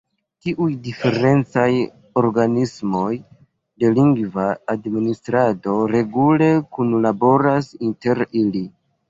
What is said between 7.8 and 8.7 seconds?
inter ili.